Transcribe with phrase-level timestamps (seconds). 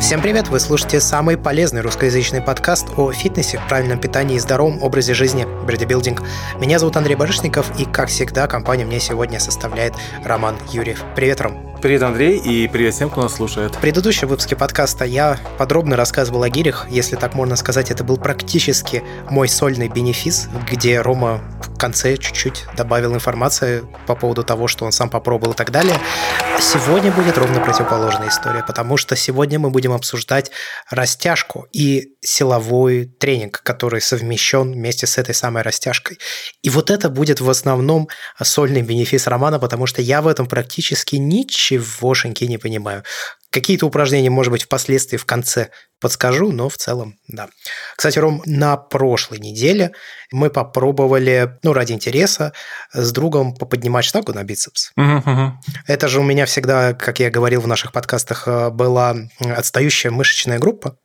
[0.00, 0.48] Всем привет!
[0.48, 6.22] Вы слушаете самый полезный русскоязычный подкаст о фитнесе, правильном питании и здоровом образе жизни «Бодибилдинг».
[6.58, 9.92] Меня зовут Андрей Барышников, и, как всегда, компанию мне сегодня составляет
[10.24, 11.04] Роман Юрьев.
[11.14, 11.67] Привет, Ром!
[11.80, 13.76] Привет, Андрей, и привет всем, кто нас слушает.
[13.76, 16.88] В предыдущем выпуске подкаста я подробно рассказывал о гирях.
[16.90, 21.40] Если так можно сказать, это был практически мой сольный бенефис, где Рома
[21.78, 25.98] конце чуть-чуть добавил информации по поводу того, что он сам попробовал и так далее.
[26.60, 30.50] Сегодня будет ровно противоположная история, потому что сегодня мы будем обсуждать
[30.90, 36.18] растяжку и силовой тренинг, который совмещен вместе с этой самой растяжкой.
[36.62, 38.08] И вот это будет в основном
[38.42, 43.02] сольный бенефис романа, потому что я в этом практически ничего ничегошеньки не понимаю.
[43.50, 47.48] Какие-то упражнения, может быть, впоследствии в конце подскажу, но в целом, да.
[47.96, 49.92] Кстати, Ром, на прошлой неделе
[50.30, 52.52] мы попробовали, ну, ради интереса,
[52.92, 54.92] с другом поподнимать штангу на бицепс.
[54.98, 55.52] Uh-huh,
[55.86, 60.58] Это же у меня всегда, как я говорил в наших подкастах, э, была отстающая мышечная
[60.58, 60.98] группа,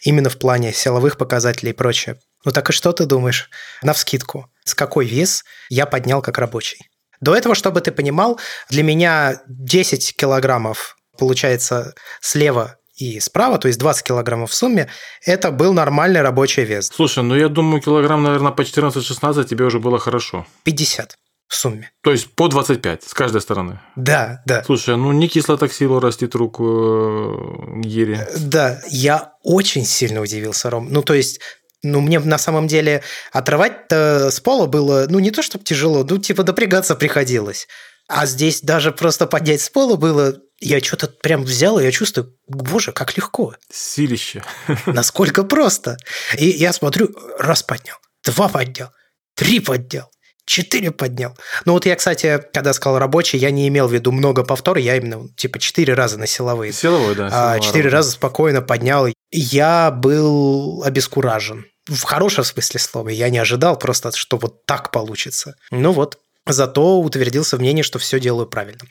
[0.00, 2.18] именно в плане силовых показателей и прочее.
[2.44, 3.50] Ну так и что ты думаешь?
[3.82, 4.50] На вскидку.
[4.64, 6.88] С какой вес я поднял как рабочий?
[7.20, 13.78] До этого, чтобы ты понимал, для меня 10 килограммов, получается, слева и справа, то есть
[13.80, 14.88] 20 килограммов в сумме,
[15.24, 16.90] это был нормальный рабочий вес.
[16.94, 20.46] Слушай, ну я думаю, килограмм, наверное, по 14-16 тебе уже было хорошо.
[20.62, 21.16] 50
[21.48, 21.90] в сумме.
[22.02, 23.80] То есть по 25 с каждой стороны.
[23.96, 24.62] Да, да.
[24.64, 28.26] Слушай, ну не кислотоксилу растит руку э, Гири.
[28.38, 30.88] Да, я очень сильно удивился, Ром.
[30.90, 31.40] Ну, то есть
[31.82, 36.18] ну, мне на самом деле отрывать с пола было, ну, не то чтобы тяжело, ну,
[36.18, 37.68] типа напрягаться приходилось.
[38.08, 42.34] А здесь даже просто поднять с пола было, я что-то прям взял, и я чувствую,
[42.48, 43.54] боже, как легко.
[43.70, 44.42] Силище.
[44.86, 45.96] Насколько просто.
[46.38, 48.90] И я смотрю, раз поднял, два поднял,
[49.34, 50.10] три поднял,
[50.46, 51.36] четыре поднял.
[51.64, 54.96] Ну вот я, кстати, когда сказал рабочий, я не имел в виду много повтор, я
[54.96, 56.72] именно типа четыре раза на силовые.
[56.72, 57.28] Силовой, да.
[57.30, 59.06] А, четыре раза спокойно поднял.
[59.30, 63.08] Я был обескуражен в хорошем смысле слова.
[63.10, 65.56] Я не ожидал просто, что вот так получится.
[65.70, 68.82] Ну вот, зато утвердился в мнении, что все делаю правильно.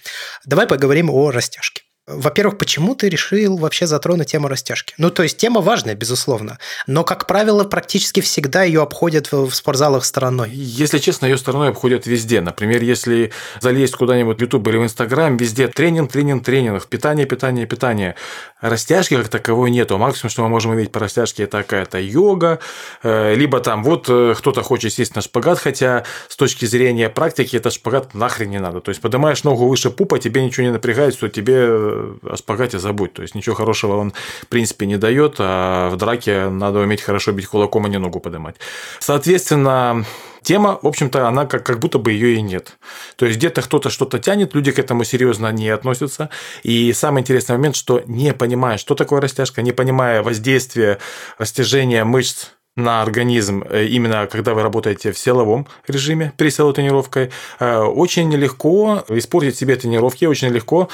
[0.45, 1.83] Давай поговорим о растяжке.
[2.05, 4.93] Во-первых, почему ты решил вообще затронуть тему растяжки?
[4.97, 10.03] Ну, то есть тема важная, безусловно, но, как правило, практически всегда ее обходят в спортзалах
[10.03, 10.49] стороной.
[10.49, 12.41] Если честно, ее стороной обходят везде.
[12.41, 13.31] Например, если
[13.61, 18.15] залезть куда-нибудь в YouTube или в Instagram, везде тренинг, тренинг, тренинг, питание, питание, питание.
[18.59, 19.97] Растяжки как таковой нету.
[19.97, 22.59] Максимум, что мы можем увидеть по растяжке, это какая-то йога,
[23.01, 27.55] э, либо там вот э, кто-то хочет сесть на шпагат, хотя с точки зрения практики
[27.55, 28.81] это шпагат нахрен не надо.
[28.81, 31.92] То есть поднимаешь ногу выше пупа, тебе ничего не напрягает, что тебе
[32.23, 33.13] о шпагате забудь.
[33.13, 37.31] То есть ничего хорошего он, в принципе, не дает, а в драке надо уметь хорошо
[37.31, 38.55] бить кулаком, а не ногу поднимать.
[38.99, 40.05] Соответственно,
[40.43, 42.77] тема, в общем-то, она как, как будто бы ее и нет.
[43.15, 46.29] То есть где-то кто-то что-то тянет, люди к этому серьезно не относятся.
[46.63, 50.99] И самый интересный момент, что не понимая, что такое растяжка, не понимая воздействия
[51.37, 57.29] растяжения мышц на организм, э, именно когда вы работаете в силовом режиме, перед силовой тренировкой,
[57.59, 60.89] э, очень легко испортить себе тренировки, очень легко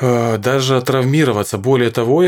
[0.00, 1.58] даже травмироваться.
[1.58, 2.24] Более того,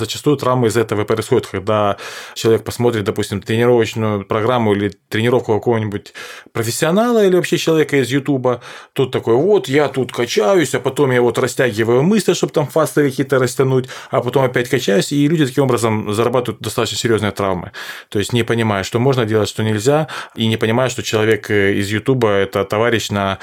[0.00, 1.96] зачастую травмы из этого происходят, когда
[2.34, 6.14] человек посмотрит, допустим, тренировочную программу или тренировку какого-нибудь
[6.52, 8.60] профессионала или вообще человека из Ютуба.
[8.92, 13.08] Тут такой, вот, я тут качаюсь, а потом я вот растягиваю мысли, чтобы там фасты
[13.08, 17.70] какие-то растянуть, а потом опять качаюсь, и люди таким образом зарабатывают достаточно серьезные травмы.
[18.08, 21.88] То есть не понимая, что можно делать, что нельзя, и не понимая, что человек из
[21.88, 23.38] Ютуба– это товарищ на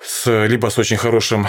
[0.00, 1.46] с, либо с очень хорошим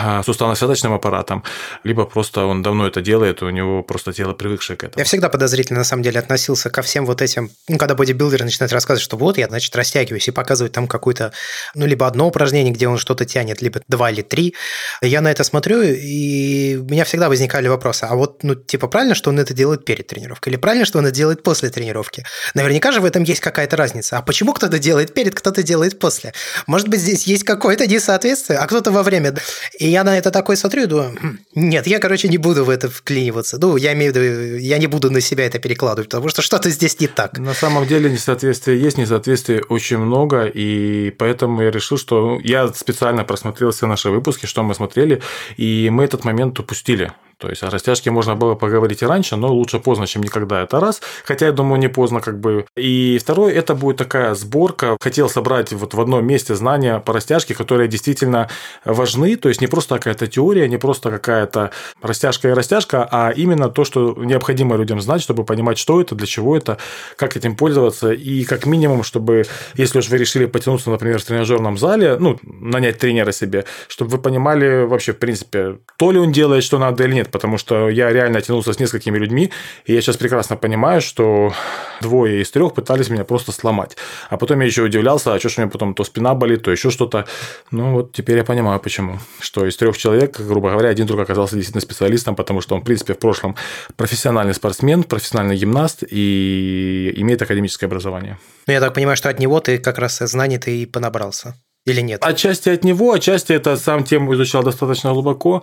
[0.00, 1.42] а, суставно-связочным аппаратом,
[1.82, 5.00] либо просто он давно это делает, у него просто тело привыкшее к этому.
[5.00, 8.72] Я всегда подозрительно, на самом деле, относился ко всем вот этим, ну, когда бодибилдер начинает
[8.72, 11.32] рассказывать, что вот я, значит, растягиваюсь и показывать там какое-то,
[11.74, 14.54] ну, либо одно упражнение, где он что-то тянет, либо два или три.
[15.00, 19.14] Я на это смотрю, и у меня всегда возникали вопросы, а вот, ну, типа, правильно,
[19.14, 22.24] что он это делает перед тренировкой, или правильно, что он это делает после тренировки?
[22.54, 24.18] Наверняка же в этом есть какая-то разница.
[24.18, 26.34] А почему кто-то делает перед, кто-то делает после?
[26.66, 27.44] Может быть, здесь есть
[27.78, 29.34] какое-то несоответствие, а кто-то во время.
[29.78, 32.70] И я на это такой смотрю и думаю, «Хм, нет, я, короче, не буду в
[32.70, 33.58] это вклиниваться.
[33.58, 36.70] Ну, я имею в виду, я не буду на себя это перекладывать, потому что что-то
[36.70, 37.38] здесь не так.
[37.38, 42.68] На самом деле несоответствие есть, несоответствие очень много, и поэтому я решил, что ну, я
[42.68, 45.22] специально просмотрел все наши выпуски, что мы смотрели,
[45.56, 47.12] и мы этот момент упустили.
[47.38, 50.62] То есть о растяжке можно было поговорить и раньше, но лучше поздно, чем никогда.
[50.62, 51.00] Это раз.
[51.24, 52.66] Хотя, я думаю, не поздно как бы.
[52.76, 54.96] И второе, это будет такая сборка.
[55.00, 58.48] Хотел собрать вот в одном месте знания по растяжке, которые действительно
[58.84, 59.36] важны.
[59.36, 61.70] То есть не просто какая-то теория, не просто какая-то
[62.02, 66.26] растяжка и растяжка, а именно то, что необходимо людям знать, чтобы понимать, что это, для
[66.26, 66.78] чего это,
[67.16, 68.12] как этим пользоваться.
[68.12, 69.44] И как минимум, чтобы,
[69.74, 74.18] если уж вы решили потянуться, например, в тренажерном зале, ну, нанять тренера себе, чтобы вы
[74.18, 78.10] понимали вообще, в принципе, то ли он делает, что надо или нет, потому что я
[78.10, 79.50] реально тянулся с несколькими людьми,
[79.84, 81.52] и я сейчас прекрасно понимаю, что
[82.00, 83.96] двое из трех пытались меня просто сломать.
[84.30, 86.70] А потом я еще удивлялся, а что ж у меня потом то спина болит, то
[86.70, 87.26] еще что-то.
[87.70, 89.18] Ну вот теперь я понимаю, почему.
[89.40, 92.84] Что из трех человек, грубо говоря, один только оказался действительно специалистом, потому что он, в
[92.84, 93.56] принципе, в прошлом
[93.96, 98.38] профессиональный спортсмен, профессиональный гимнаст и имеет академическое образование.
[98.66, 101.54] Ну, я так понимаю, что от него ты как раз знаний ты и понабрался.
[101.88, 102.22] Или нет?
[102.22, 105.62] Отчасти от него, отчасти это сам тему изучал достаточно глубоко.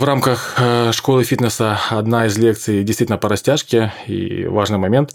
[0.00, 5.12] В рамках э, школы фитнеса одна из лекций действительно по растяжке, и важный момент.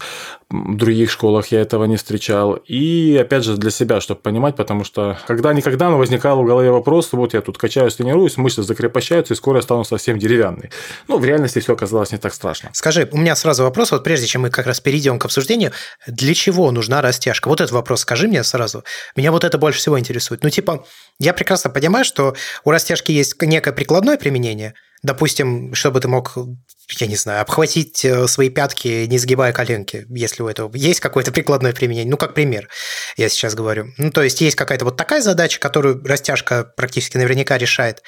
[0.48, 2.52] В других школах я этого не встречал.
[2.52, 7.34] И опять же для себя, чтобы понимать, потому что когда-никогда возникал в голове вопрос, вот
[7.34, 10.70] я тут качаюсь, тренируюсь, мышцы закрепощаются, и скоро я стану совсем деревянный.
[11.08, 12.70] Ну, в реальности все оказалось не так страшно.
[12.72, 15.72] Скажи, у меня сразу вопрос, вот прежде чем мы как раз перейдем к обсуждению,
[16.06, 17.48] для чего нужна растяжка?
[17.48, 18.84] Вот этот вопрос скажи мне сразу.
[19.16, 20.44] Меня вот это больше всего интересует.
[20.44, 20.86] Ну, типа,
[21.18, 24.74] я прекрасно понимаю, что у растяжки есть некое прикладное применение,
[25.06, 26.36] Допустим, чтобы ты мог,
[26.98, 31.30] я не знаю, обхватить э, свои пятки, не сгибая коленки, если у этого есть какое-то
[31.30, 32.10] прикладное применение.
[32.10, 32.68] Ну, как пример,
[33.16, 33.92] я сейчас говорю.
[33.98, 38.02] Ну, то есть, есть какая-то вот такая задача, которую растяжка практически наверняка решает.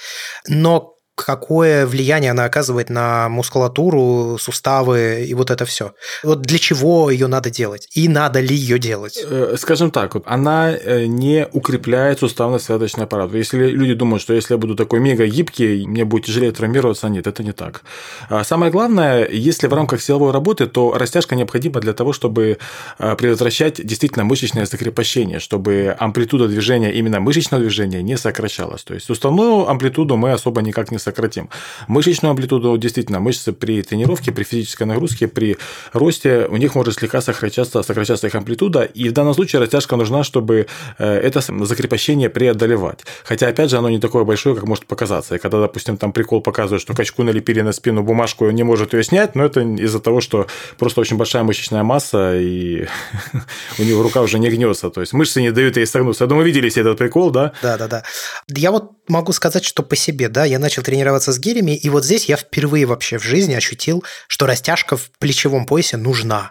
[0.49, 5.93] Но какое влияние она оказывает на мускулатуру, суставы и вот это все.
[6.23, 7.89] Вот для чего ее надо делать?
[7.95, 9.19] И надо ли ее делать?
[9.23, 13.33] Э, скажем так, вот, она э, не укрепляет суставно-связочный аппарат.
[13.33, 17.27] Если люди думают, что если я буду такой мега гибкий, мне будет тяжелее травмироваться, нет,
[17.27, 17.83] это не так.
[18.29, 22.59] А самое главное, если в рамках силовой работы, то растяжка необходима для того, чтобы
[22.99, 28.85] э, предотвращать действительно мышечное закрепощение, чтобы амплитуда движения, именно мышечного движения, не сокращалась.
[28.85, 31.49] То есть суставную амплитуду мы особо никак не сократим.
[31.89, 35.57] Мышечную амплитуду действительно мышцы при тренировке, при физической нагрузке, при
[35.93, 40.23] росте у них может слегка сокращаться, сокращаться их амплитуда, и в данном случае растяжка нужна,
[40.25, 40.67] чтобы
[40.99, 43.01] э, это закрепощение преодолевать.
[43.25, 45.37] Хотя, опять же, оно не такое большое, как может показаться.
[45.37, 48.65] И когда, допустим, там прикол показывает, что качку налепили на спину бумажку, и он не
[48.65, 50.47] может ее снять, но это из-за того, что
[50.79, 52.87] просто очень большая мышечная масса, и
[53.79, 54.91] у него рука уже не гнется.
[54.91, 56.25] То есть мышцы не дают ей согнуться.
[56.25, 57.53] Я думаю, видели этот прикол, да?
[57.63, 58.03] Да, да, да.
[58.49, 62.05] Я вот могу сказать, что по себе, да, я начал тренироваться с гирями, и вот
[62.05, 66.51] здесь я впервые вообще в жизни ощутил, что растяжка в плечевом поясе нужна.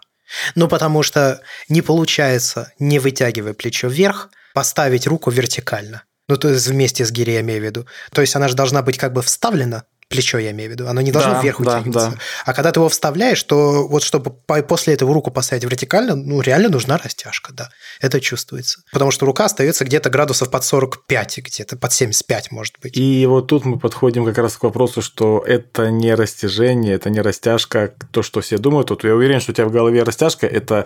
[0.55, 6.03] Ну, потому что не получается, не вытягивая плечо вверх, поставить руку вертикально.
[6.27, 7.88] Ну, то есть вместе с гирей я имею в виду.
[8.11, 11.01] То есть она же должна быть как бы вставлена, плечо я имею в виду, оно
[11.01, 12.12] не должно да, вверх да, утягиваться.
[12.12, 12.18] Да.
[12.45, 14.31] А когда ты его вставляешь, то вот чтобы
[14.68, 17.69] после этого руку поставить вертикально, ну, реально нужна растяжка, да.
[18.00, 18.81] Это чувствуется.
[18.92, 22.98] Потому что рука остается где-то градусов под 45, где-то под 75, может быть.
[22.98, 27.21] И вот тут мы подходим как раз к вопросу, что это не растяжение, это не
[27.21, 28.89] растяжка, то, что все думают.
[28.89, 30.86] Вот я уверен, что у тебя в голове растяжка– это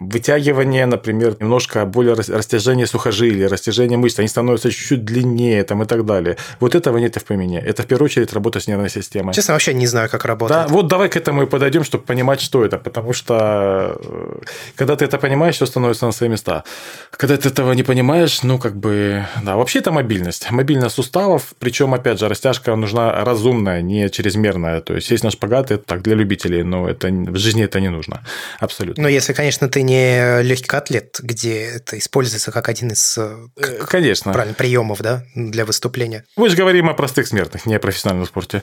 [0.00, 6.06] вытягивание, например, немножко более растяжение сухожилий, растяжение мышц, они становятся чуть-чуть длиннее там, и так
[6.06, 6.36] далее.
[6.60, 7.60] Вот этого нет в помине.
[7.60, 9.34] Это в первую очередь работа с нервной системой.
[9.34, 10.66] Честно, вообще не знаю, как работает.
[10.66, 12.78] Да, вот давай к этому и подойдем, чтобы понимать, что это.
[12.78, 14.40] Потому что э,
[14.76, 16.64] когда ты это понимаешь, все становится на свои места.
[17.10, 20.50] Когда ты этого не понимаешь, ну, как бы, да, вообще это мобильность.
[20.50, 24.80] Мобильность суставов, причем, опять же, растяжка нужна разумная, не чрезмерная.
[24.80, 27.88] То есть, есть на шпагат, это так, для любителей, но это, в жизни это не
[27.88, 28.22] нужно.
[28.58, 29.02] Абсолютно.
[29.02, 33.88] Но если, конечно, ты не легкий атлет, где это используется как один из э, как,
[33.88, 34.32] конечно.
[34.32, 36.24] правильно, приемов да, для выступления.
[36.36, 38.60] Мы же говорим о простых смертных, не о профессиональном спорте спорте.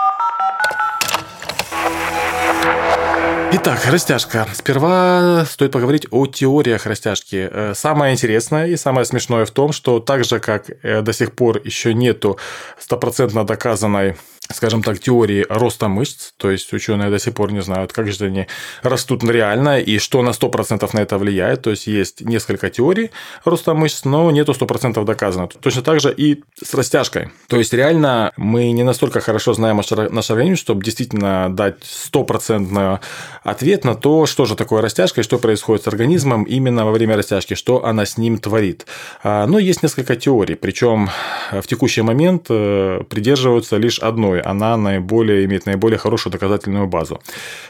[3.51, 4.48] Итак, растяжка.
[4.53, 7.50] Сперва стоит поговорить о теориях растяжки.
[7.51, 11.34] Э, самое интересное и самое смешное в том, что так же, как э, до сих
[11.34, 12.38] пор еще нету
[12.77, 14.15] стопроцентно доказанной
[14.51, 18.25] скажем так, теории роста мышц, то есть ученые до сих пор не знают, как же
[18.25, 18.48] они
[18.82, 23.12] растут реально и что на 100% на это влияет, то есть есть несколько теорий
[23.46, 25.48] роста мышц, но нету 100% доказано.
[25.48, 27.29] Точно так же и с растяжкой.
[27.48, 32.98] То есть реально мы не настолько хорошо знаем наш организм, чтобы действительно дать стопроцентный
[33.44, 37.15] ответ на то, что же такое растяжка и что происходит с организмом именно во время
[37.15, 38.88] растяжки, что она с ним творит.
[39.24, 41.10] А, но есть несколько теорий, причем
[41.51, 47.22] в текущий момент э, придерживаются лишь одной мной, она наиболее, имеет наиболее хорошую доказательную базу.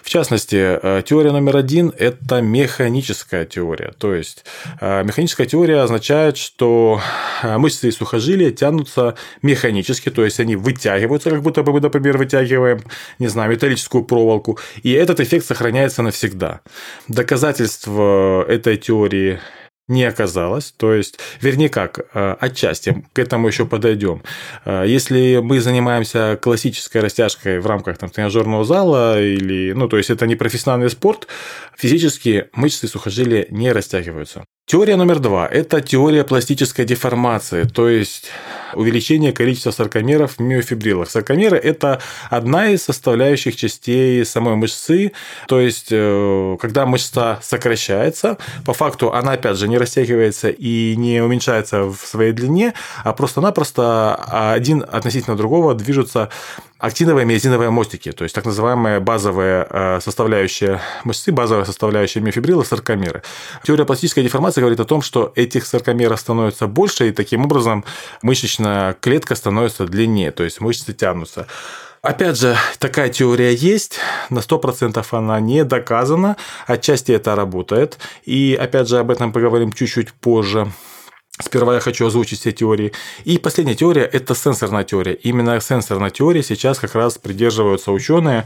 [0.02, 3.94] В частности, э, теория номер один– это механическая теория.
[3.98, 4.46] То есть,
[4.82, 7.02] э, механическая теория означает, что
[7.44, 12.18] э, мышцы и сухожилия тянутся механически, то есть, они вытягиваются, как будто бы мы, например,
[12.18, 12.82] вытягиваем,
[13.20, 16.62] не знаю, металлическую проволоку, и этот эффект сохраняется навсегда.
[17.08, 19.40] Доказательство этой теории
[19.90, 20.74] не оказалось.
[20.78, 24.24] То есть, вернее как, э, отчасти, к этому еще подойдем.
[24.64, 30.10] Э, если мы занимаемся классической растяжкой в рамках там, тренажерного зала, или, ну, то есть
[30.10, 31.28] это не профессиональный спорт,
[31.80, 34.44] физически мышцы сухожилия не растягиваются.
[34.70, 38.28] Теория номер два– это теория пластической деформации, то есть
[38.76, 41.10] увеличение количества саркомеров в миофибрилах.
[41.10, 45.12] Саркомеры– это одна из составляющих частей самой мышцы,
[45.48, 51.20] то есть э, когда мышца сокращается, по факту она опять же не растягивается и не
[51.24, 54.14] уменьшается в своей длине, а просто-напросто
[54.54, 56.30] один относительно другого движутся
[56.80, 63.22] актиновые миозиновые мостики, то есть так называемые базовые э, составляющие мышцы, базовая составляющая миофибрила, саркомеры.
[63.64, 67.84] Теория пластической деформации говорит о том, что этих саркомеров становится больше, и таким образом
[68.22, 71.48] мышечная клетка становится длиннее, то есть мышцы тянутся.
[72.02, 78.88] Опять же, такая теория есть, на 100% она не доказана, отчасти это работает, и опять
[78.88, 80.72] же об этом поговорим чуть-чуть позже.
[81.42, 82.92] Сперва я хочу озвучить все теории.
[83.24, 85.14] И последняя теория– это сенсорная теория.
[85.14, 88.46] Именно сенсорной теории сейчас как раз придерживаются ученые.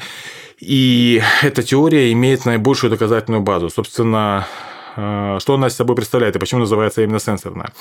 [0.60, 3.70] И эта теория имеет наибольшую доказательную базу.
[3.70, 4.48] Собственно,
[4.96, 7.72] что она собой представляет и почему называется именно сенсорная.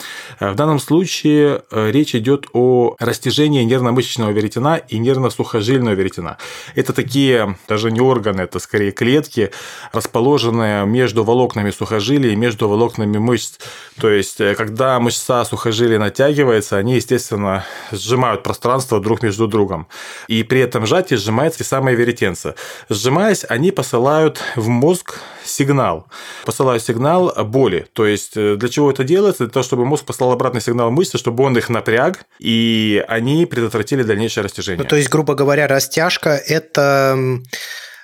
[0.41, 6.39] Э, в данном случае э, речь идет о растяжении нервно-мышечного веретена и нервно-сухожильного веретена.
[6.75, 9.51] Это такие даже не органы, это скорее клетки,
[9.93, 13.59] расположенные между волокнами сухожилий и между волокнами мышц.
[14.01, 19.87] То есть, когда мышца сухожилия натягивается, они, естественно, сжимают пространство друг между другом.
[20.29, 22.55] И при этом сжатии сжимается и самое веретенце.
[22.89, 26.07] Сжимаясь, они посылают в мозг сигнал.
[26.45, 27.87] Посылают сигнал сигнал боли.
[27.93, 29.45] То есть э, для чего это делается?
[29.45, 34.03] Для того, чтобы мозг послал обратный сигнал мышцы, чтобы он их напряг, и они предотвратили
[34.03, 34.83] дальнейшее растяжение.
[34.83, 37.19] Ну, то есть, грубо говоря, растяжка– это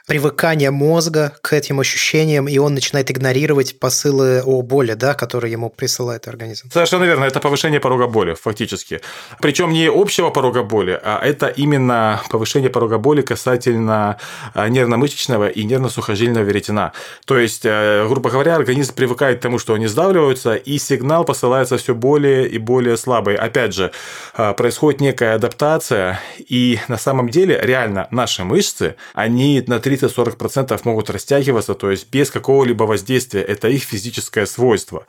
[0.08, 5.68] привыкание мозга к этим ощущениям, и он начинает игнорировать посылы о боли, да, которые ему
[5.68, 6.70] присылает организм.
[6.72, 9.02] Совершенно верно, это повышение порога боли, фактически.
[9.42, 14.16] Причем не общего порога боли, а это именно повышение порога боли касательно
[14.54, 16.92] а, нервно-мышечного и нервно-сухожильного веретена.
[17.26, 21.76] То есть, э, грубо говоря, организм привыкает к тому, что они сдавливаются, и сигнал посылается
[21.76, 23.34] все более и более слабый.
[23.34, 23.92] Опять же,
[24.32, 30.80] а, происходит некая адаптация, и на самом деле реально наши мышцы, они на 30 30-40%
[30.84, 33.42] могут растягиваться, то есть без какого-либо воздействия.
[33.42, 35.06] Это их физическое свойство.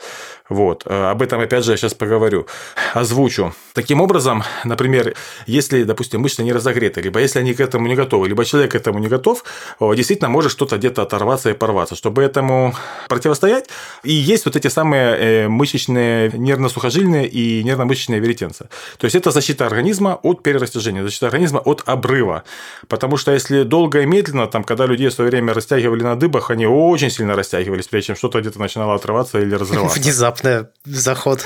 [0.49, 0.83] Вот.
[0.85, 2.47] Э, об этом, опять же, я сейчас поговорю.
[2.93, 3.53] Озвучу.
[3.73, 5.15] Таким образом, например,
[5.45, 8.75] если, допустим, мышцы не разогреты, либо если они к этому не готовы, либо человек к
[8.75, 9.43] этому не готов,
[9.79, 11.95] действительно может что-то где-то оторваться и порваться.
[11.95, 12.73] Чтобы этому
[13.07, 13.69] противостоять,
[14.03, 18.69] и есть вот эти самые э, мышечные, нервно-сухожильные и нервно-мышечные веретенцы.
[18.97, 22.43] То есть, это защита организма от перерастяжения, защита организма от обрыва.
[22.87, 26.51] Потому что если долго и медленно, там, когда людей в свое время растягивали на дыбах,
[26.51, 29.99] они очень сильно растягивались, прежде чем что-то где-то начинало отрываться или разрываться.
[29.99, 31.45] Внезапный заход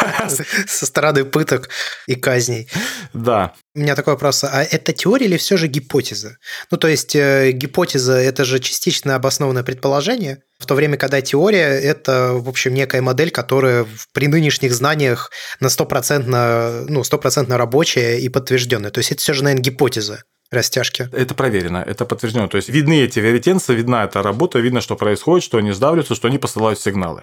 [0.66, 1.68] со стороны пыток
[2.06, 2.68] и казней.
[3.12, 3.54] Да.
[3.74, 4.44] У меня такой вопрос.
[4.44, 6.38] А это теория или все же гипотеза?
[6.70, 11.78] Ну, то есть, э, гипотеза– это же частично обоснованное предположение, в то время, когда теория–
[11.82, 15.30] это, в общем, некая модель, которая при нынешних знаниях
[15.60, 18.90] на стопроцентно, ну, стопроцентно рабочая и подтвержденная.
[18.90, 21.08] То есть, это все же, наверное, гипотеза растяжки.
[21.12, 22.48] Это проверено, это подтверждено.
[22.48, 26.28] То есть видны эти веретенцы, видна эта работа, видно, что происходит, что они сдавливаются, что
[26.28, 27.22] они посылают сигналы.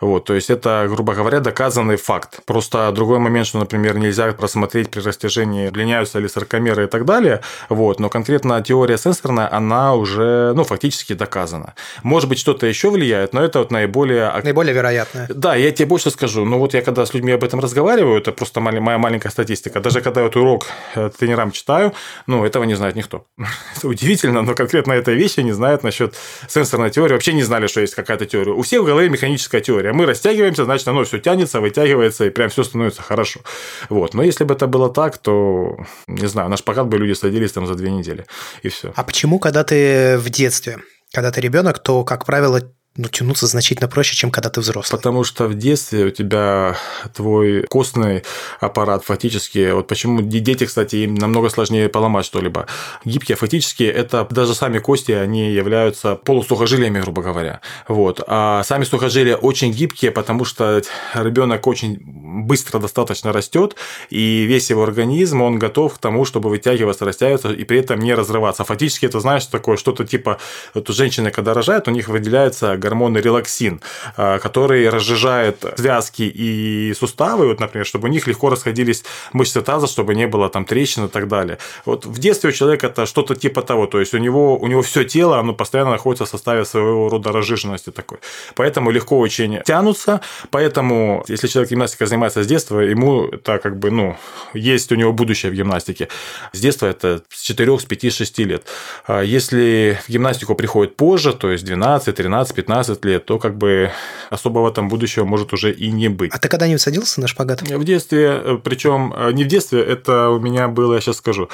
[0.00, 2.40] Вот, то есть это, грубо говоря, доказанный факт.
[2.46, 7.40] Просто другой момент, что, например, нельзя просмотреть при растяжении, удлиняются ли саркомеры и так далее.
[7.68, 11.74] Вот, но конкретно теория сенсорная, она уже, ну, фактически доказана.
[12.02, 14.32] Может быть, что-то еще влияет, но это вот наиболее...
[14.42, 15.28] Наиболее вероятное.
[15.28, 16.44] Да, я тебе больше скажу.
[16.44, 19.80] Ну, вот я когда с людьми об этом разговариваю, это просто моя маленькая статистика.
[19.80, 21.92] Даже когда я вот урок э, тренерам читаю,
[22.26, 23.26] ну, этого не знает никто.
[23.76, 26.14] Это удивительно, но конкретно этой вещи не знают насчет
[26.48, 27.14] сенсорной теории.
[27.14, 28.52] Вообще не знали, что есть какая-то теория.
[28.52, 29.92] У всех в голове механическая теория.
[29.92, 33.40] Мы растягиваемся, значит, оно все тянется, вытягивается, и прям все становится хорошо.
[33.88, 34.14] Вот.
[34.14, 37.66] Но если бы это было так, то, не знаю, наш покат бы люди садились там
[37.66, 38.26] за две недели,
[38.62, 38.92] и все.
[38.96, 40.78] А почему, когда ты в детстве,
[41.12, 42.60] когда ты ребенок, то, как правило,
[42.96, 44.96] ну, тянуться значительно проще, чем когда ты взрослый.
[44.96, 46.76] Потому что в детстве у тебя
[47.12, 48.22] твой костный
[48.60, 52.66] аппарат фактически, вот почему дети, кстати, им намного сложнее поломать что-либо.
[53.04, 57.60] Гибкие фактически это даже сами кости, они являются полусухожилиями, грубо говоря.
[57.88, 58.20] Вот.
[58.28, 60.80] А сами сухожилия очень гибкие, потому что
[61.14, 62.00] ребенок очень
[62.44, 63.74] быстро достаточно растет,
[64.08, 68.14] и весь его организм, он готов к тому, чтобы вытягиваться, растягиваться, и при этом не
[68.14, 68.62] разрываться.
[68.62, 70.38] Фактически это, знаешь, такое что-то типа,
[70.74, 73.80] вот у женщины, когда рожают, у них выделяется гормон релаксин,
[74.16, 79.86] а, который разжижает связки и суставы, вот, например, чтобы у них легко расходились мышцы таза,
[79.86, 81.58] чтобы не было там трещин и так далее.
[81.86, 84.82] Вот в детстве у человека это что-то типа того, то есть у него, у него
[84.82, 88.18] все тело, оно постоянно находится в составе своего рода разжиженности такой.
[88.54, 93.90] Поэтому легко очень тянутся, поэтому если человек гимнастикой занимается с детства, ему это как бы,
[93.90, 94.16] ну,
[94.54, 96.08] есть у него будущее в гимнастике.
[96.52, 98.66] С детства это с 4, с 5, 6 лет.
[99.06, 102.68] А если в гимнастику приходит позже, то есть 12, 13, 15
[103.04, 103.90] лет, то как бы
[104.30, 106.32] особого там будущего может уже и не быть.
[106.32, 107.62] А ты когда-нибудь садился на шпагат?
[107.62, 111.48] В детстве, э, причем э, не в детстве, это у меня было, я сейчас скажу,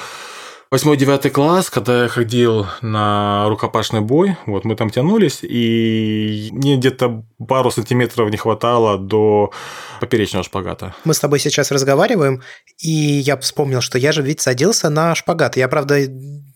[0.71, 6.77] Восьмой, девятый класс, когда я ходил на рукопашный бой, вот мы там тянулись, и мне
[6.77, 9.51] где-то пару сантиметров не хватало до
[9.99, 10.95] поперечного шпагата.
[11.03, 12.41] Мы с тобой сейчас разговариваем,
[12.77, 15.57] и я вспомнил, что я же ведь садился на шпагат.
[15.57, 16.07] Я, правда,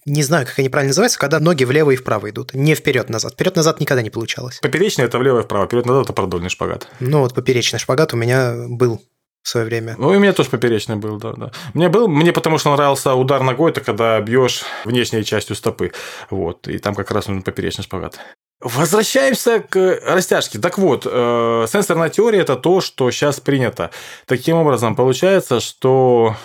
[0.06, 3.34] не знаю, как они правильно называются, когда ноги влево и вправо идут, не вперед-назад.
[3.34, 4.60] Вперед-назад никогда не получалось.
[4.62, 6.88] Поперечный– это влево и вправо, вперед-назад– это продольный шпагат.
[7.02, 9.02] Ну вот поперечный шпагат у меня был
[9.46, 9.96] в свое время.
[10.00, 11.52] Ну, и у меня тоже поперечный был, да, да.
[11.76, 15.92] Мне был, мне потому что нравился удар ногой, это когда бьешь внешней частью стопы.
[16.32, 18.20] Вот, и там как раз нужен поперечный шпагат.
[18.60, 20.58] Возвращаемся к растяжке.
[20.58, 23.92] Так вот, э, сенсорная теория– это то, что сейчас принято.
[24.26, 26.36] Таким образом, получается, что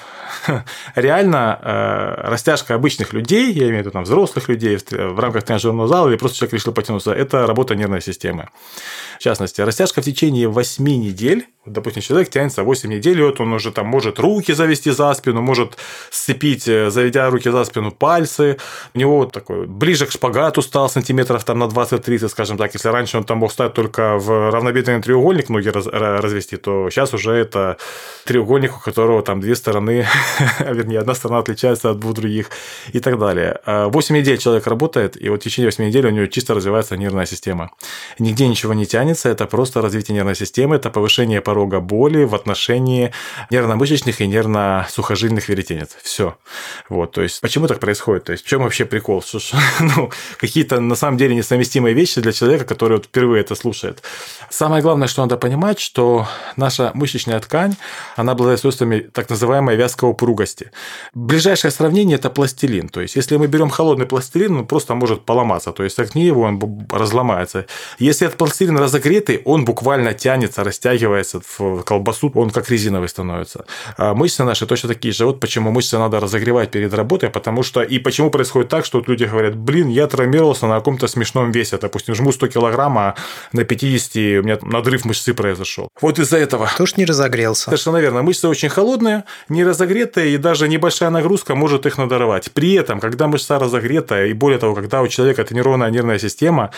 [0.94, 5.44] реально э, растяжка обычных людей, я имею в виду там взрослых людей в, в рамках
[5.44, 8.48] тренажерного зала или просто человек решил потянуться, это работа нервной системы.
[9.18, 13.70] В частности, растяжка в течение 8 недель допустим, человек тянется 8 недель, вот он уже
[13.70, 15.76] там может руки завести за спину, может
[16.10, 18.56] сцепить, э, заведя руки за спину, пальцы.
[18.94, 22.72] У него вот такой ближе к шпагату стал сантиметров там на 20-30, скажем так.
[22.74, 27.12] Если раньше он там мог стать только в равнобедренный треугольник ноги раз, развести, то сейчас
[27.14, 27.76] уже это
[28.24, 30.06] треугольник, у которого там две стороны,
[30.60, 32.50] вернее, одна сторона отличается от двух других
[32.92, 33.60] и так далее.
[33.66, 37.26] 8 недель человек работает, и вот в течение 8 недель у него чисто развивается нервная
[37.26, 37.70] система.
[38.18, 43.10] Нигде ничего не тянется, это просто развитие нервной системы, это повышение порога боли в отношении
[43.50, 45.96] нервно-мышечных и нервно-сухожильных веретенец.
[46.00, 46.36] Все.
[46.88, 48.24] Вот, то есть, почему так происходит?
[48.24, 49.20] То есть, в чем вообще прикол?
[49.20, 49.40] Что,
[49.80, 54.00] ну, какие-то на самом деле несовместимые вещи для человека, который вот впервые это слушает.
[54.48, 57.74] Самое главное, что надо понимать, что наша мышечная ткань,
[58.14, 60.70] она обладает свойствами так называемой вязкой упругости.
[61.14, 62.88] Ближайшее сравнение– это пластилин.
[62.88, 65.72] То есть, если мы берем холодный пластилин, он просто может поломаться.
[65.72, 67.66] То есть, огни его, он разломается.
[67.98, 73.64] Если этот пластилин разогретый, он буквально тянется, растягивается в колбасу, он как резиновый становится.
[73.96, 75.26] А мышцы наши точно такие же.
[75.26, 79.08] Вот почему мышцы надо разогревать перед работой, потому что и почему происходит так, что вот
[79.08, 83.14] люди говорят, блин, я травмировался на каком-то смешном весе, допустим, жму 100 килограмм, а
[83.52, 85.88] на 50 у меня надрыв мышцы произошел.
[86.00, 86.68] Вот из-за этого.
[86.76, 87.64] Тоже не разогрелся.
[87.64, 88.22] Совершенно верно.
[88.22, 92.52] Мышцы очень холодные, не разогретые, и даже небольшая нагрузка может их надорвать.
[92.52, 96.70] При этом, когда мышца разогретая, и более того, когда у человека тренированная нервная система,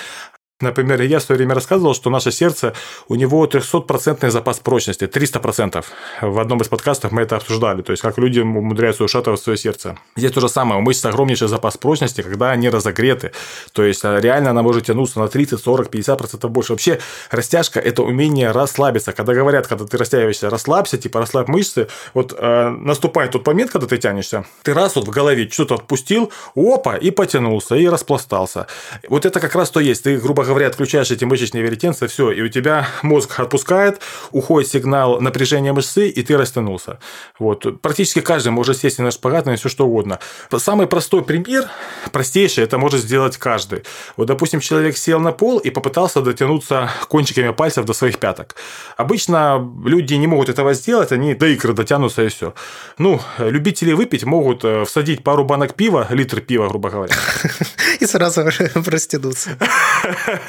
[0.62, 2.72] Например, я в свое время рассказывал, что наше сердце,
[3.08, 5.84] у него 300% запас прочности, 300%.
[6.22, 9.98] В одном из подкастов мы это обсуждали, то есть как люди умудряются ушатывать свое сердце.
[10.16, 13.32] Здесь то же самое, у мышц огромнейший запас прочности, когда они разогреты.
[13.72, 16.72] То есть а, реально она может тянуться на 30, 40, 50% больше.
[16.72, 19.12] Вообще растяжка– это умение расслабиться.
[19.12, 23.88] Когда говорят, когда ты растягиваешься, расслабься, типа расслабь мышцы, вот э, наступает тот момент, когда
[23.88, 28.68] ты тянешься, ты раз вот в голове что-то отпустил, опа, и потянулся, и распластался.
[29.08, 30.04] Вот это как раз то есть.
[30.04, 34.70] Ты, грубо говоря, говоря, отключаешь эти мышечные веретенцы, все, и у тебя мозг отпускает, уходит
[34.70, 36.98] сигнал напряжения мышцы, и ты растянулся.
[37.38, 37.80] Вот.
[37.80, 40.18] Практически каждый может сесть на шпагат, на все что угодно.
[40.56, 41.68] Самый простой пример,
[42.12, 43.82] простейший, это может сделать каждый.
[44.16, 48.54] Вот, допустим, человек сел на пол и попытался дотянуться кончиками пальцев до своих пяток.
[48.96, 52.54] Обычно люди не могут этого сделать, они до икры дотянутся и все.
[52.98, 57.14] Ну, любители выпить могут э, всадить пару банок пива, литр пива, грубо говоря.
[58.00, 58.44] И сразу
[58.84, 59.58] простянуться.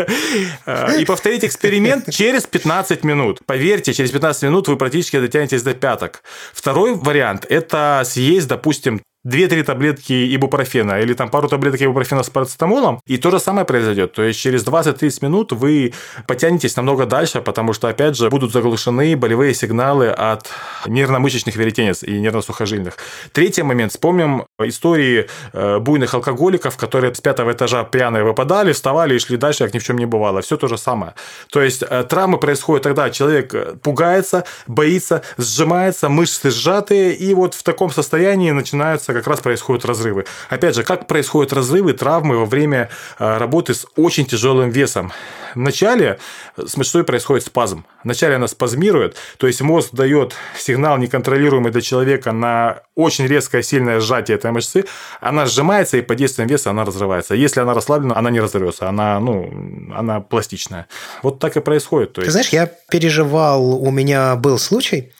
[0.99, 3.39] И повторить эксперимент через 15 минут.
[3.45, 6.23] Поверьте, через 15 минут вы практически дотянетесь до пяток.
[6.53, 12.99] Второй вариант– это съесть, допустим, 2-3 таблетки ибупрофена или там пару таблеток ибупрофена с парацетамолом,
[13.05, 14.13] и то же самое произойдет.
[14.13, 15.93] То есть через 20-30 минут вы
[16.27, 20.49] потянетесь намного дальше, потому что, опять же, будут заглушены болевые сигналы от
[20.85, 22.97] нервно-мышечных веретенец и нервно-сухожильных.
[23.31, 23.91] Третий момент.
[23.91, 29.63] Вспомним истории э, буйных алкоголиков, которые с пятого этажа пьяные выпадали, вставали и шли дальше,
[29.63, 30.41] как ни в чем не бывало.
[30.41, 31.13] Все то же самое.
[31.49, 37.53] То есть э, травмы происходят тогда, человек э, пугается, боится, сжимается, мышцы сжатые, и вот
[37.53, 40.25] в таком состоянии начинаются часто как раз происходят разрывы.
[40.49, 45.11] Опять же, как происходят разрывы, травмы во время э, работы с очень тяжелым весом?
[45.55, 46.17] Вначале
[46.57, 47.85] с мышцой происходит спазм.
[48.03, 53.99] Вначале она спазмирует, то есть мозг дает сигнал неконтролируемый для человека на очень резкое сильное
[53.99, 54.85] сжатие этой мышцы,
[55.21, 57.35] она сжимается, и под действием веса она разрывается.
[57.35, 59.49] Если она расслаблена, она не разорвется, она, ну,
[59.95, 60.87] она пластичная.
[61.21, 62.13] Вот так и происходит.
[62.13, 62.27] То есть...
[62.27, 65.11] Ты знаешь, я переживал, у меня был случай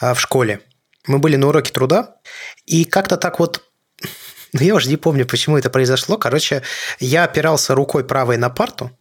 [0.00, 0.60] а, в школе.
[1.10, 2.14] Мы были на уроке труда,
[2.66, 3.64] и как-то так вот
[4.52, 6.16] ну, я уже не помню, почему это произошло.
[6.16, 6.62] Короче,
[7.00, 8.92] я опирался рукой правой на парту,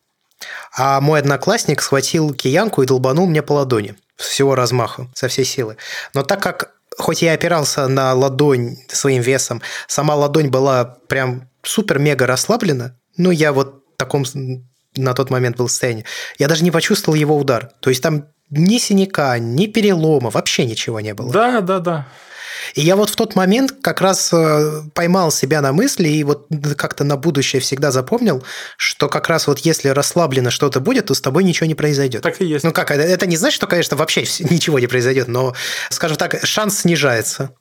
[0.76, 5.78] а мой одноклассник схватил киянку и долбанул мне по ладони всего размаха, со всей силы.
[6.16, 12.26] Но так как хоть я опирался на ладонь своим весом, сама ладонь была прям супер-мега
[12.26, 14.26] расслаблена, ну, я вот в таком
[14.96, 16.06] на тот момент был в состоянии,
[16.38, 17.72] я даже не почувствовал его удар.
[17.80, 21.32] То есть там ни синяка, ни перелома, вообще ничего не было.
[21.32, 22.08] Да, да, да.
[22.76, 26.48] И я вот в тот момент как раз э, поймал себя на мысли и вот
[26.78, 28.44] как-то на будущее всегда запомнил,
[28.78, 32.22] что как раз вот если расслаблено что-то будет, то с тобой ничего не произойдет.
[32.22, 32.64] Так и есть.
[32.64, 35.56] Ну как, это не значит, что, конечно, вообще ничего не произойдет, но,
[35.90, 37.52] скажем так, шанс снижается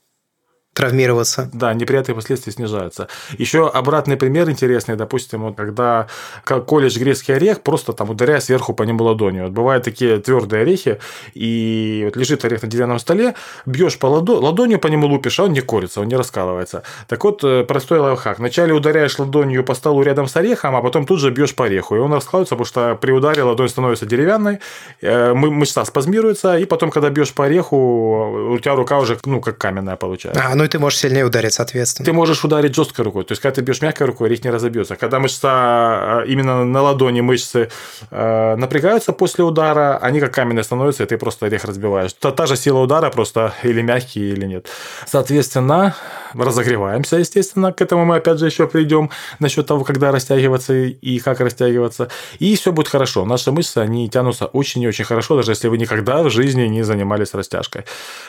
[0.78, 1.50] травмироваться.
[1.52, 3.08] Да, неприятные последствия снижаются.
[3.36, 6.06] Еще обратный пример интересный, допустим, вот когда
[6.44, 9.44] колешь грецкий орех, просто там ударяя сверху по нему ладонью.
[9.44, 11.00] Вот бывают такие твердые орехи,
[11.34, 13.34] и вот лежит орех на деревянном столе,
[13.66, 14.34] бьешь по ладо...
[14.34, 16.84] ладонью по нему лупишь, а он не корится, он не раскалывается.
[17.08, 18.38] Так вот, э, простой лайфхак.
[18.38, 21.96] Вначале ударяешь ладонью по столу рядом с орехом, а потом тут же бьешь по ореху,
[21.96, 24.60] и он раскалывается, потому что при ударе ладонь становится деревянной,
[25.00, 29.58] э, мышца спазмируется, и потом, когда бьешь по ореху, у тебя рука уже, ну, как
[29.58, 30.44] каменная получается.
[30.46, 32.04] А, ну и ты можешь сильнее ударить, соответственно.
[32.04, 33.24] Ты можешь ударить жесткой рукой.
[33.24, 34.96] То есть, когда ты бьешь мягкой рукой, орех не разобьется.
[34.96, 37.70] Когда мышца а, именно на ладони мышцы
[38.11, 42.12] э, напрягаются после удара, они как каменные становятся, и ты просто орех разбиваешь.
[42.12, 44.66] Та, та же сила удара, просто или мягкий, или нет.
[45.07, 45.94] Соответственно,
[46.35, 47.72] разогреваемся, естественно.
[47.72, 52.09] К этому мы опять же еще придем насчет того, когда растягиваться и как растягиваться.
[52.38, 53.24] И все будет хорошо.
[53.24, 56.83] Наши мышцы, они тянутся очень и очень хорошо, даже если вы никогда в жизни не
[56.83, 57.85] занимались растяжкой.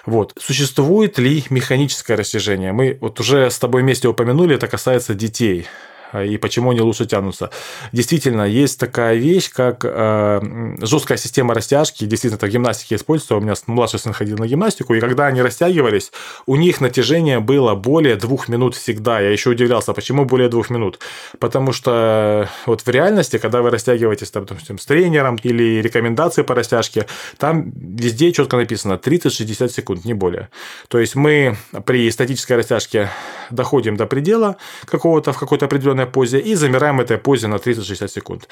[0.06, 0.34] Вот.
[0.40, 2.72] Существует ли механическое растяжение?
[2.72, 5.68] Мы вот уже с тобой вместе упомянули, это касается детей.
[6.14, 7.52] И почему они лучше тянутся.
[7.92, 12.06] Действительно, есть такая вещь, как э, жесткая система растяжки.
[12.06, 13.36] Действительно, это в гимнастике используется.
[13.36, 16.12] У меня младший сын ходил на гимнастику, и когда они растягивались,
[16.46, 19.20] у них натяжение было более двух минут всегда.
[19.20, 21.00] Я еще удивлялся, почему более двух минут.
[21.40, 27.06] Потому что вот в реальности, когда вы растягиваетесь, допустим, с тренером или рекомендации по растяжке,
[27.38, 30.50] там везде четко написано 30-60 секунд, не более.
[30.88, 33.10] То есть мы при статической растяжке
[33.52, 38.08] доходим до предела какого-то в какой-то определенной определенной позе и замираем этой позе на 30-60
[38.08, 38.48] секунд.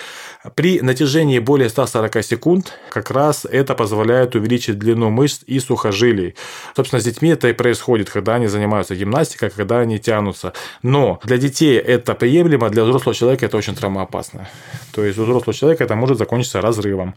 [0.56, 6.36] При натяжении более 140 секунд как раз это позволяет увеличить длину мышц и сухожилий.
[6.76, 10.54] Собственно, с детьми это и происходит, когда они занимаются гимнастикой, когда они тянутся.
[10.84, 14.48] Но для детей это приемлемо, для взрослого человека это очень травмоопасно.
[14.94, 17.14] То есть у взрослого человека это может закончиться разрывом.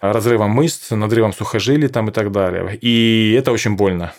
[0.00, 2.78] Разрывом мышц, надрывом сухожилий там и так далее.
[2.82, 4.12] И это очень больно.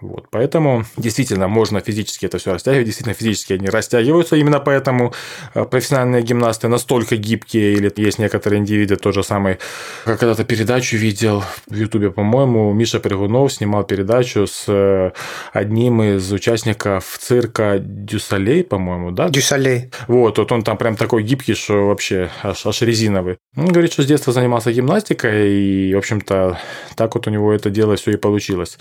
[0.00, 5.12] Вот, поэтому действительно можно физически это все растягивать, действительно физически они растягиваются, именно поэтому
[5.54, 9.58] э, профессиональные гимнасты настолько гибкие, или есть некоторые индивиды, тот же самый,
[10.04, 15.10] как когда-то передачу видел в Ютубе, по-моему, Миша Пригунов снимал передачу с э,
[15.52, 19.28] одним из участников цирка Дю Солей, по-моему, да?
[19.28, 19.90] Дю Солей.
[20.06, 23.38] Вот, вот он там прям такой гибкий, что вообще аж, аж резиновый.
[23.56, 26.58] Он говорит, что с детства занимался гимнастикой, и, в общем-то,
[26.94, 28.78] так вот у него это дело все и получилось.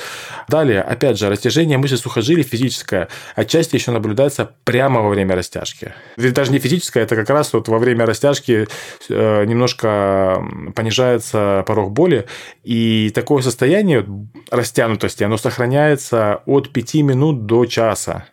[0.48, 5.94] Далее, опять опять же, растяжение мышц сухожилий физическое отчасти еще наблюдается прямо во время растяжки.
[6.18, 8.68] Даже не физическое, это как раз вот во время растяжки
[9.10, 10.44] э, немножко
[10.76, 12.26] понижается порог боли,
[12.64, 14.06] и такое состояние
[14.52, 18.26] растянутости, оно сохраняется от 5 минут до часа.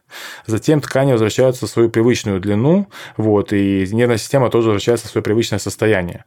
[0.47, 5.23] Затем ткани возвращаются в свою привычную длину, вот, и нервная система тоже возвращается в свое
[5.23, 6.25] привычное состояние.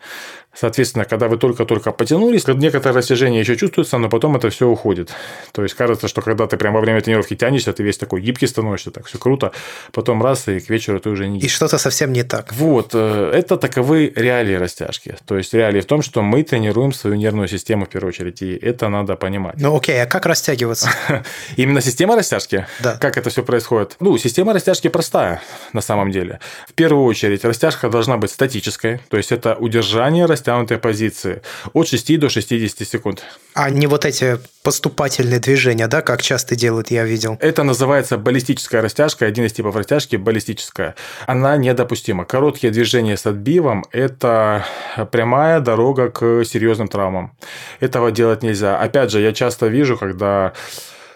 [0.59, 5.11] Соответственно, когда вы только-только потянулись, некоторое растяжение еще чувствуется, но потом это все уходит.
[5.51, 8.47] То есть кажется, что когда ты прямо во время тренировки тянешься, ты весь такой гибкий
[8.47, 9.51] становишься, так все круто,
[9.91, 12.53] потом раз, и к вечеру ты уже не И что-то совсем не так.
[12.53, 15.15] Вот, э, это таковы реалии растяжки.
[15.27, 18.55] То есть реалии в том, что мы тренируем свою нервную систему в первую очередь, и
[18.55, 19.55] это надо понимать.
[19.59, 20.89] Ну окей, а как растягиваться?
[21.55, 22.65] Именно система растяжки?
[22.79, 22.97] Да.
[22.97, 23.76] Как это все происходит?
[23.77, 23.97] Происходит?
[23.99, 25.41] Ну, система растяжки простая
[25.73, 26.39] на самом деле.
[26.67, 31.41] В первую очередь, растяжка должна быть статической, то есть это удержание растянутой позиции
[31.73, 33.23] от 6 до 60 секунд.
[33.53, 37.37] А не вот эти поступательные движения, да, как часто делают, я видел.
[37.41, 40.95] Это называется баллистическая растяжка, один из типов растяжки– баллистическая.
[41.25, 42.25] Она недопустима.
[42.25, 44.65] Короткие движения с отбивом– это
[45.11, 47.31] прямая дорога к серьезным травмам.
[47.79, 48.79] Этого делать нельзя.
[48.79, 50.53] Опять же, я часто вижу, когда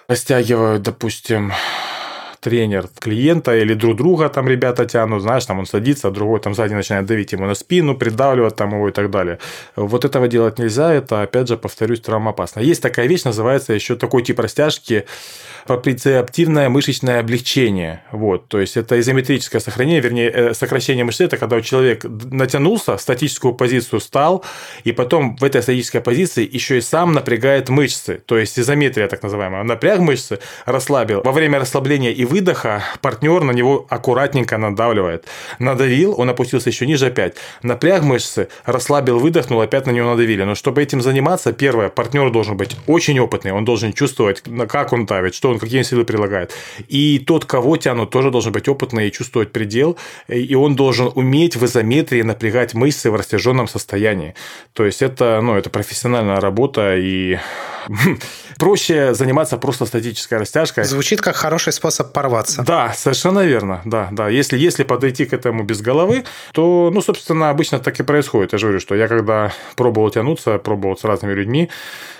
[0.08, 1.54] растягивают, допустим,
[2.41, 6.56] тренер клиента или друг друга там ребята тянут, знаешь, там он садится, а другой там
[6.56, 9.38] сзади начинает давить ему на спину, придавливать там его и так далее.
[9.75, 12.60] Вот этого делать нельзя, это, опять же, повторюсь, травмоопасно.
[12.60, 15.06] Есть такая вещь, называется еще такой тип растяжки,
[15.67, 18.04] проприоцептивное мышечное облегчение.
[18.12, 23.54] Вот, то есть это изометрическое сохранение, вернее, э, сокращение мышцы, это когда человек натянулся, статическую
[23.54, 24.43] позицию стал,
[24.84, 29.21] и потом в этой статической позиции еще и сам напрягает мышцы, то есть изометрия так
[29.21, 29.63] называемая.
[29.63, 31.21] Напряг мышцы, расслабил.
[31.23, 35.25] Во время расслабления и выдоха партнер на него аккуратненько надавливает.
[35.59, 37.35] Надавил, он опустился еще ниже опять.
[37.61, 40.43] Напряг мышцы, расслабил, выдохнул, опять на него надавили.
[40.43, 45.05] Но чтобы этим заниматься, первое, партнер должен быть очень опытный, он должен чувствовать, как он
[45.05, 46.53] давит, что он, какие силы прилагает.
[46.87, 51.57] И тот, кого тянут, тоже должен быть опытный и чувствовать предел, и он должен уметь
[51.57, 54.35] в изометрии напрягать мышцы в растяженном состоянии.
[54.73, 57.37] То есть это, ну, это профессиональная работа, и
[58.62, 60.84] проще заниматься просто статической растяжкой.
[60.84, 62.62] Звучит как хороший способ порваться.
[62.62, 63.82] Да, совершенно верно.
[63.86, 64.30] Да, да.
[64.30, 68.54] Если, если подойти к этому без головы, то, ну, собственно, обычно так и происходит.
[68.54, 71.71] Я же говорю, что я когда пробовал тянуться, пробовал с разными людьми,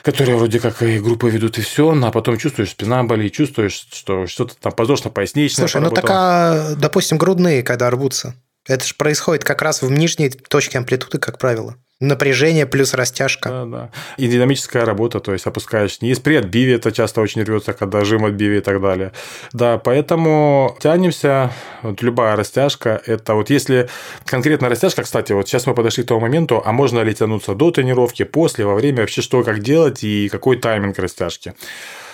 [0.02, 4.26] которые вроде как и группы ведут, и все, а потом чувствуешь, спина болит, чувствуешь, что
[4.26, 5.68] что-то там подвздошно-поясничное.
[5.68, 8.34] Слушай, ну такая, допустим, грудные, когда рвутся.
[8.68, 11.76] Это же происходит как раз в нижней точке амплитуды, как правило.
[12.02, 13.50] Напряжение плюс растяжка.
[13.50, 13.90] Да, да.
[14.18, 16.20] И динамическая работа, то есть опускаешь низ.
[16.20, 19.12] При отбиве это часто очень рвется, когда жим отбиве и так далее.
[19.54, 21.52] Да, поэтому тянемся.
[21.84, 23.88] Вот любая растяжка, это вот если
[24.26, 27.70] конкретно растяжка, кстати, вот сейчас мы подошли к тому моменту, а можно ли тянуться до
[27.70, 31.54] тренировки, после, во время, вообще что, как делать и какой тайминг растяжки.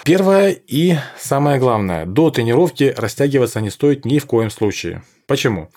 [0.08, 5.04] Первое и самое главное, до тренировки растягиваться не стоит ни в коем случае.
[5.26, 5.70] Почему?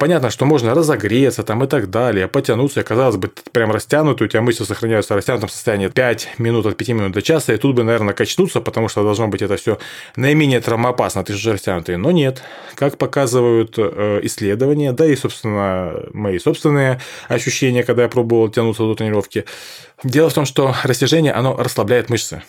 [0.00, 4.40] Понятно, что можно разогреться там и так далее, потянуться, казалось бы, прям растянутый, у тебя
[4.40, 7.84] мышцы сохраняются в растянутом состоянии 5 минут от 5 минут до часа, и тут бы,
[7.84, 9.78] наверное, качнуться, потому что должно быть это все
[10.16, 11.96] наименее травмоопасно, ты же растянутый.
[11.96, 12.42] Но нет,
[12.74, 18.96] как показывают э, исследования, да и, собственно, мои собственные ощущения, когда я пробовал тянуться до
[18.96, 19.44] тренировки.
[20.02, 22.42] Дело в том, что растяжение, оно расслабляет мышцы.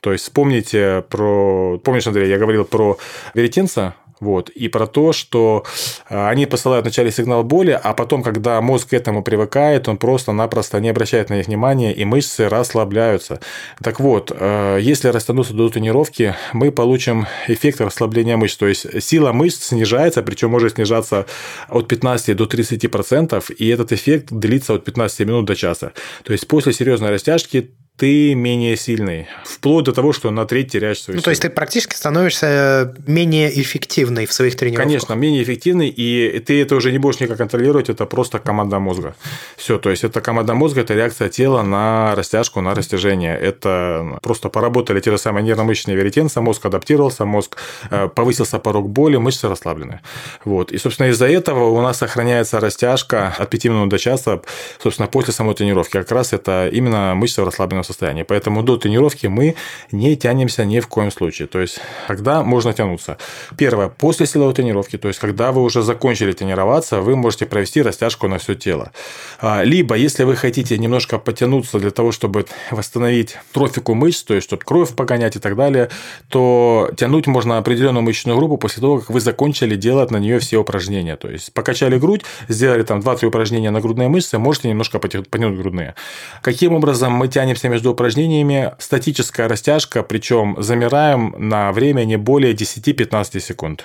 [0.00, 1.78] То есть вспомните про...
[1.78, 2.98] Помнишь, Андрей, я говорил про
[3.34, 5.64] веретенца, вот, и про то, что
[6.08, 10.80] э, они посылают вначале сигнал боли, а потом, когда мозг к этому привыкает, он просто-напросто
[10.80, 13.40] не обращает на них внимания, и мышцы расслабляются.
[13.82, 18.56] Так вот, э, если растянуться до тренировки, мы получим эффект расслабления мышц.
[18.56, 21.26] То есть сила мышц снижается, причем может снижаться
[21.68, 25.92] от 15 до 30%, и этот эффект длится от 15 минут до часа.
[26.24, 29.26] То есть после серьезной растяжки ты менее сильный.
[29.44, 33.50] Вплоть до того, что на треть теряешь свою Ну, то есть ты практически становишься менее
[33.60, 34.86] эффективной в своих тренировках.
[34.86, 39.16] Конечно, менее эффективный, и ты это уже не будешь никак контролировать, это просто команда мозга.
[39.56, 43.36] Все, то есть это команда мозга, это реакция тела на растяжку, на растяжение.
[43.36, 47.56] Это просто поработали те же самые нервно-мышечные веретенцы, мозг адаптировался, мозг
[47.90, 50.00] э, повысился порог боли, мышцы расслаблены.
[50.44, 50.70] Вот.
[50.70, 54.40] И, собственно, из-за этого у нас сохраняется растяжка от 5 минут до часа,
[54.80, 55.92] собственно, после самой тренировки.
[55.92, 58.22] Как раз это именно мышцы расслабленного состоянии.
[58.22, 59.54] Поэтому до тренировки мы
[59.92, 61.48] не тянемся ни в коем случае.
[61.48, 63.18] То есть, когда можно тянуться?
[63.56, 68.28] Первое, после силовой тренировки, то есть, когда вы уже закончили тренироваться, вы можете провести растяжку
[68.28, 68.92] на все тело.
[69.40, 74.46] А, либо, если вы хотите немножко потянуться для того, чтобы восстановить трофику мышц, то есть,
[74.46, 75.88] чтобы кровь погонять и так далее,
[76.28, 80.58] то тянуть можно определенную мышечную группу после того, как вы закончили делать на нее все
[80.58, 81.16] упражнения.
[81.16, 85.94] То есть, покачали грудь, сделали там 2-3 упражнения на грудные мышцы, можете немножко потянуть грудные.
[86.42, 93.40] Каким образом мы тянемся между упражнениями статическая растяжка, причем замираем на время не более 10-15
[93.40, 93.84] секунд.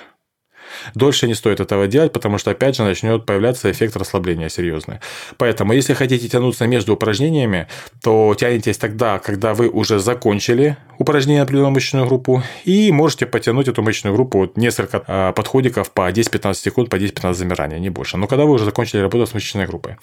[0.94, 4.98] Дольше не стоит этого делать, потому что, опять же, начнет появляться эффект расслабления серьезный.
[5.36, 7.68] Поэтому, если хотите тянуться между упражнениями,
[8.02, 13.68] то тянетесь тогда, когда вы уже закончили упражнение на определенную мышечную группу, и можете потянуть
[13.68, 18.16] эту мышечную группу вот несколько а, подходиков по 10-15 секунд, по 10-15 замираний, не больше.
[18.16, 19.96] Но когда вы уже закончили работу с мышечной группой.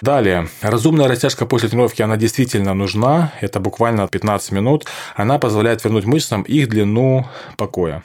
[0.00, 6.06] Далее, разумная растяжка после тренировки, она действительно нужна, это буквально 15 минут, она позволяет вернуть
[6.06, 7.26] мышцам их длину
[7.56, 8.02] покоя.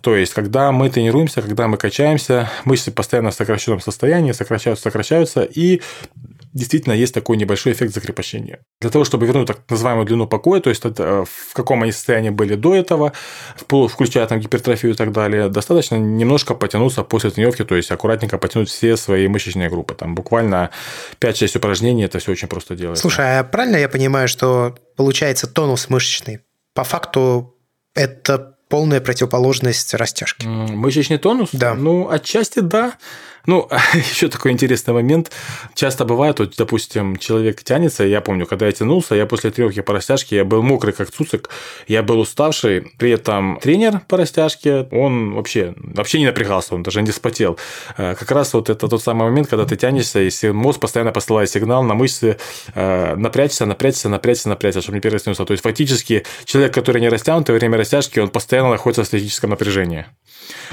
[0.00, 5.42] То есть, когда мы тренируемся, когда мы качаемся, мышцы постоянно в сокращенном состоянии, сокращаются, сокращаются,
[5.42, 5.80] и
[6.52, 8.60] действительно есть такой небольшой эффект закрепощения.
[8.80, 12.30] Для того, чтобы вернуть так называемую длину покоя, то есть это, в каком они состоянии
[12.30, 13.12] были до этого,
[13.56, 18.68] включая там гипертрофию и так далее, достаточно немножко потянуться после тренировки, то есть аккуратненько потянуть
[18.68, 19.94] все свои мышечные группы.
[19.94, 20.70] Там буквально
[21.20, 23.02] 5-6 упражнений, это все очень просто делается.
[23.02, 26.40] Слушай, а правильно я понимаю, что получается тонус мышечный?
[26.72, 27.56] По факту
[27.94, 30.46] это полная противоположность растяжки.
[30.46, 31.50] Мышечный тонус?
[31.52, 31.74] Да.
[31.74, 32.94] Ну, отчасти да.
[33.46, 35.30] Ну, еще такой интересный момент.
[35.74, 39.92] Часто бывает, вот, допустим, человек тянется, я помню, когда я тянулся, я после тренировки по
[39.92, 41.50] растяжке, я был мокрый, как цуцик,
[41.86, 47.02] я был уставший, при этом тренер по растяжке, он вообще, вообще не напрягался, он даже
[47.02, 47.58] не спотел.
[47.96, 51.50] Э, как раз вот это тот самый момент, когда ты тянешься, и мозг постоянно посылает
[51.50, 52.38] сигнал на мышцы
[52.74, 55.44] э, напрячься, напрячься, напрячься, напрячься, чтобы не перерастнулся.
[55.44, 59.50] То есть, фактически, человек, который не растянут, во время растяжки, он постоянно находится в статическом
[59.50, 60.06] напряжении.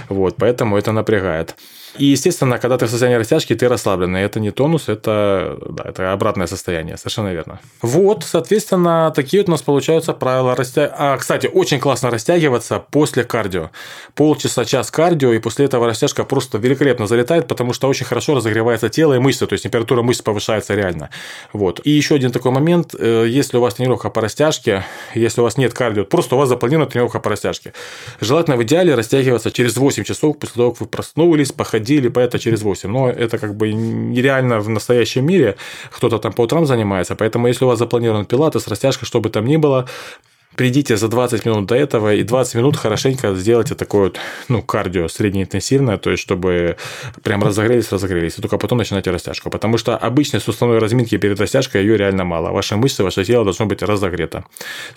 [0.10, 1.56] Вот, поэтому это напрягает.
[1.98, 4.22] И, естественно, когда ты в состоянии растяжки, ты расслабленный.
[4.22, 7.60] Это не тонус, это, да, это обратное состояние, совершенно верно.
[7.82, 10.96] Вот, соответственно, такие вот у нас получаются правила растягивания.
[10.98, 13.72] А, кстати, очень классно растягиваться после кардио.
[14.16, 18.88] Полчаса, час кардио, и после этого растяжка просто великолепно залетает, потому что очень хорошо разогревается
[18.88, 21.10] тело и мышцы, то есть температура мышц повышается реально.
[21.52, 21.82] Вот.
[21.84, 25.58] И еще один такой момент, э, если у вас тренировка по растяжке, если у вас
[25.58, 27.74] нет кардио, просто у вас запланирована тренировка по растяжке.
[28.22, 32.40] Желательно в идеале растягиваться через 8 часов после того, как вы проснулись, походили ходили по
[32.40, 32.92] через 8.
[32.92, 35.56] Но это как бы нереально в настоящем мире.
[35.92, 37.16] Кто-то там по утрам занимается.
[37.16, 39.86] Поэтому, если у вас запланирован пилатес, растяжка, что бы там ни было,
[40.56, 45.08] придите за 20 минут до этого и 20 минут хорошенько сделайте такое вот, ну, кардио
[45.08, 46.78] среднеинтенсивное, то есть, чтобы
[47.24, 49.50] прям разогрелись, разогрелись, и только потом начинайте растяжку.
[49.50, 52.52] Потому что обычной суставной разминки перед растяжкой ее реально мало.
[52.52, 54.46] Ваши мышцы, ваше тело должно быть разогрето.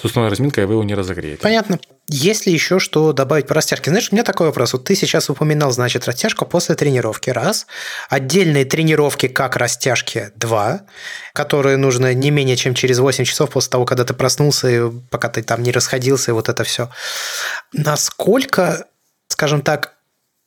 [0.01, 1.41] Суставной разминкой вы его не разогреете.
[1.43, 1.79] Понятно.
[2.09, 3.91] Есть ли еще что добавить по растяжке?
[3.91, 4.75] Знаешь, у меня такой вопрос.
[4.75, 7.31] Вот ты сейчас упоминал, значит, растяжку после тренировки.
[7.31, 7.67] Раз.
[8.11, 10.31] Отдельные тренировки как растяжки.
[10.37, 10.83] Два.
[11.33, 15.29] Которые нужно не менее чем через 8 часов после того, когда ты проснулся, и пока
[15.29, 16.91] ты там не расходился, и вот это все.
[17.73, 18.87] Насколько,
[19.29, 19.97] скажем так,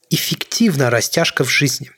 [0.10, 1.92] эффективна растяжка в жизни?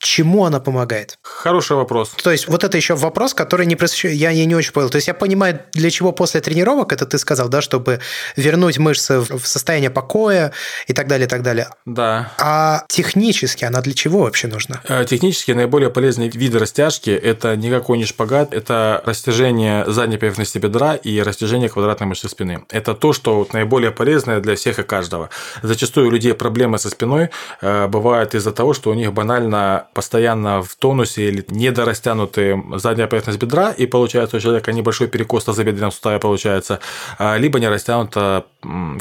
[0.00, 1.18] Чему она помогает?
[1.20, 2.12] Хороший вопрос.
[2.22, 4.88] То есть, вот это еще вопрос, который не просвещаю, я, я не очень понял.
[4.88, 8.00] То есть, я понимаю, для чего после тренировок, это ты сказал, да, чтобы
[8.34, 10.52] вернуть мышцы в состояние покоя
[10.86, 11.68] и так далее, и так далее.
[11.84, 12.32] Да.
[12.38, 14.80] А технически она для чего вообще нужна?
[14.88, 20.94] Э, технически наиболее полезные виды растяжки– это никакой не шпагат, это растяжение задней поверхности бедра
[20.94, 22.64] и растяжение квадратной мышцы спины.
[22.70, 25.28] Это то, что наиболее полезное для всех и каждого.
[25.62, 27.28] Зачастую у людей проблемы со спиной
[27.60, 33.38] э, бывают из-за того, что у них банально постоянно в тонусе или недорастянутые задняя поверхность
[33.38, 36.80] бедра, и получается у человека небольшой перекос тазобедренного сустава получается,
[37.18, 38.46] а, либо не растянута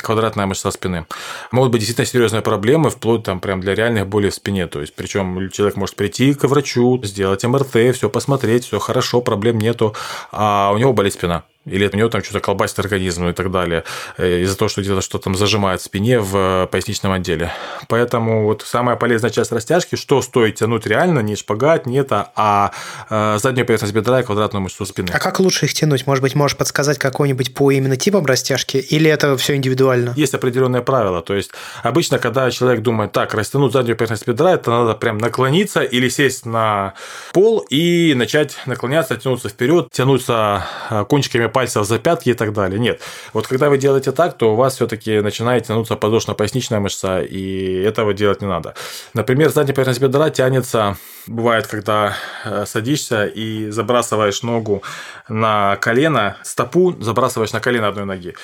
[0.02, 1.06] квадратная мышца спины.
[1.52, 4.68] Могут быть действительно серьезные проблемы, вплоть там прям для реальных болей в спине.
[4.68, 9.58] То есть, причем человек может прийти к врачу, сделать МРТ, все посмотреть, все хорошо, проблем
[9.58, 9.96] нету,
[10.32, 13.84] а у него болит спина или у него там что-то колбасит организм и так далее,
[14.18, 17.52] э, из-за того, что где-то что-то там зажимает в спине в э, поясничном отделе.
[17.88, 22.72] Поэтому вот самая полезная часть растяжки, что стоит тянуть реально, не шпагат, не это, а
[23.10, 25.10] э, заднюю поверхность бедра и квадратную мышцу спины.
[25.12, 26.08] А как лучше их тянуть?
[26.08, 30.14] Может быть, можешь подсказать какой-нибудь по именно типам растяжки, или это все индивидуально?
[30.16, 31.22] Есть определенные правила.
[31.22, 31.52] То есть,
[31.84, 36.46] обычно, когда человек думает, так, растянуть заднюю поверхность бедра, это надо прям наклониться или сесть
[36.46, 36.94] на
[37.34, 40.66] пол и начать наклоняться, тянуться вперед, тянуться
[41.10, 42.80] кончиками пальцев за пятки и так далее.
[42.80, 43.02] Нет.
[43.34, 48.14] Вот когда вы делаете так, то у вас все-таки начинает тянуться подошно-поясничная мышца, и этого
[48.14, 48.76] делать не надо.
[49.14, 50.98] Например, задняя поверхность бедра тянется,
[51.30, 54.84] бывает, когда э, садишься и забрасываешь ногу
[55.28, 58.36] на колено, стопу забрасываешь на колено одной ноги.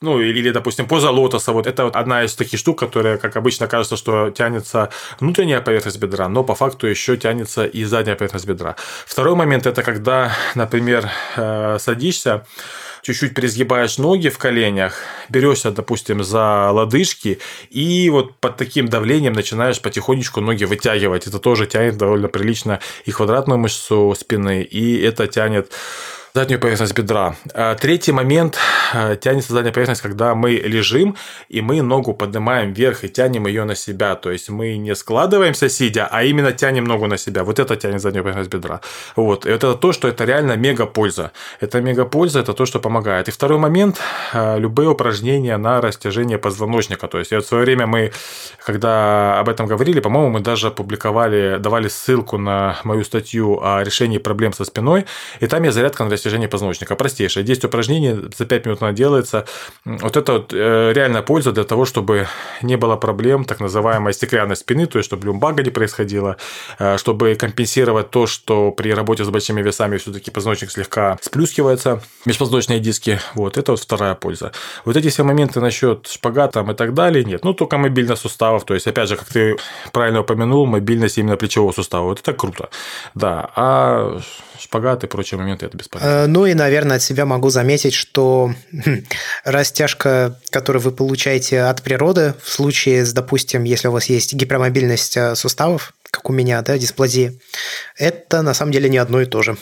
[0.00, 1.52] Ну, или, допустим, поза лотоса.
[1.52, 5.98] Вот это вот одна из таких штук, которая, как обычно, кажется, что тянется внутренняя поверхность
[5.98, 8.76] бедра, но по факту еще тянется и задняя поверхность бедра.
[9.06, 12.44] Второй момент– это когда, например, э, садишься,
[13.02, 17.38] чуть-чуть пересгибаешь ноги в коленях, берешься, допустим, за лодыжки,
[17.70, 21.26] и вот под таким давлением начинаешь потихонечку ноги вытягивать.
[21.26, 25.72] Это тоже тянет довольно прилично и квадратную мышцу спины, и это тянет
[26.34, 27.34] заднюю поверхность бедра.
[27.54, 28.56] А третий момент
[28.94, 31.16] а, тянется задняя поверхность, когда мы лежим,
[31.48, 34.14] и мы ногу поднимаем вверх и тянем ее на себя.
[34.14, 37.44] То есть мы не складываемся сидя, а именно тянем ногу на себя.
[37.44, 38.80] Вот это тянет заднюю поверхность бедра.
[39.16, 39.46] Вот.
[39.46, 41.32] И это то, что это реально мега польза.
[41.60, 43.28] Это мега польза, это то, что помогает.
[43.28, 44.00] И второй момент
[44.32, 47.08] а, любые упражнения на растяжение позвоночника.
[47.08, 48.12] То есть, в свое время мы,
[48.64, 54.18] когда об этом говорили, по-моему, мы даже публиковали, давали ссылку на мою статью о решении
[54.18, 55.06] проблем со спиной,
[55.40, 56.96] и там я зарядка на растяжение позвоночника.
[56.96, 57.44] Простейшее.
[57.44, 59.46] 10 упражнений за 5 минут она делается.
[59.84, 62.26] Вот это вот э, реальная польза для того, чтобы
[62.62, 66.36] не было проблем так называемой стеклянной спины, то есть чтобы люмбага не происходило,
[66.78, 72.80] э, чтобы компенсировать то, что при работе с большими весами все-таки позвоночник слегка сплюскивается, межпозвоночные
[72.80, 73.18] диски.
[73.34, 74.52] Вот это вот вторая польза.
[74.84, 77.44] Вот эти все моменты насчет шпагата и так далее нет.
[77.44, 78.64] Ну, только мобильность суставов.
[78.64, 79.56] То есть, опять же, как ты
[79.92, 82.04] правильно упомянул, мобильность именно плечевого сустава.
[82.04, 82.68] Вот это круто.
[83.14, 83.50] Да.
[83.56, 84.20] А
[84.60, 86.09] шпагат и прочие моменты это бесполезно.
[86.10, 89.04] Э, ну и, наверное, от себя могу заметить, что хм,
[89.44, 95.16] растяжка, которую вы получаете от природы, в случае, с, допустим, если у вас есть гипермобильность
[95.16, 97.34] э, суставов, как у меня, да, дисплазия,
[97.96, 99.56] это на самом деле не одно и то же.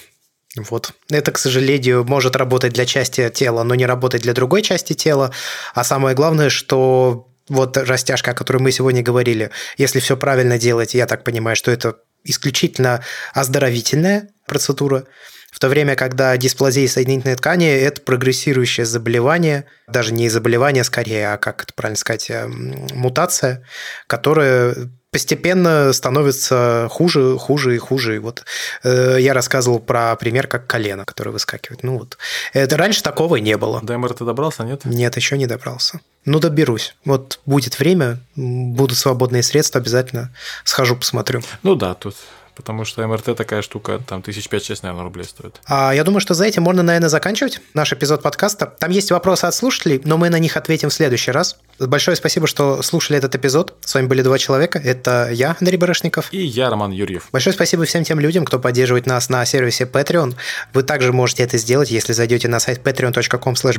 [0.57, 0.93] Вот.
[1.11, 5.31] Это, к сожалению, может работать для части тела, но не работать для другой части тела.
[5.75, 10.95] А самое главное, что вот растяжка, о которой мы сегодня говорили, если все правильно делать,
[10.95, 15.05] я так понимаю, что это исключительно оздоровительная процедура,
[15.51, 21.39] в то время, когда дисплазия соединительной ткани– это прогрессирующее заболевание, даже не заболевание скорее, а,
[21.39, 23.65] как это правильно сказать, эм, мутация,
[24.07, 24.75] которая
[25.11, 28.17] постепенно становится хуже, хуже и хуже.
[28.17, 28.45] И вот
[28.85, 31.83] э, я рассказывал про пример, как колено, которое выскакивает.
[31.83, 32.19] Ну вот.
[32.53, 33.81] Это раньше такого не было.
[33.83, 34.85] До МРТ добрался, нет?
[34.85, 36.01] Нет, еще не добрался.
[36.25, 36.95] Ну, доберусь.
[37.07, 40.31] Вот будет время, будут свободные средства, обязательно
[40.65, 41.41] схожу, посмотрю.
[41.63, 42.17] Ну да, тут
[42.59, 45.61] Потому что МРТ такая штука, там тысяч пять-шесть, наверное, рублей стоит.
[45.67, 48.67] А я думаю, что за этим можно, наверное, заканчивать наш эпизод подкаста.
[48.67, 51.57] Там есть вопросы от слушателей, но мы на них ответим в следующий раз.
[51.79, 53.77] Большое спасибо, что слушали этот эпизод.
[53.85, 54.81] С вами были два человека.
[54.81, 56.33] Это я, Андрей Барышников.
[56.33, 57.29] И я, Роман Юрьев.
[57.31, 60.35] Большое спасибо всем тем людям, кто поддерживает нас на сервисе Patreon.
[60.75, 63.79] Вы также можете это сделать, если зайдете на сайт patreon.com slash